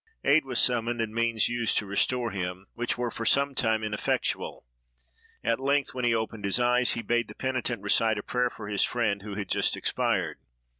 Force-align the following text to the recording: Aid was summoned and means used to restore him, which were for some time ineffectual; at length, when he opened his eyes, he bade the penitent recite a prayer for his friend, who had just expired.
Aid 0.25 0.45
was 0.45 0.59
summoned 0.59 0.99
and 0.99 1.13
means 1.13 1.47
used 1.47 1.77
to 1.77 1.85
restore 1.85 2.31
him, 2.31 2.65
which 2.73 2.97
were 2.97 3.11
for 3.11 3.23
some 3.23 3.53
time 3.53 3.83
ineffectual; 3.83 4.65
at 5.43 5.59
length, 5.59 5.93
when 5.93 6.05
he 6.05 6.15
opened 6.15 6.43
his 6.43 6.59
eyes, 6.59 6.93
he 6.93 7.03
bade 7.03 7.27
the 7.27 7.35
penitent 7.35 7.83
recite 7.83 8.17
a 8.17 8.23
prayer 8.23 8.49
for 8.49 8.67
his 8.67 8.81
friend, 8.81 9.21
who 9.21 9.35
had 9.35 9.47
just 9.47 9.77
expired. 9.77 10.39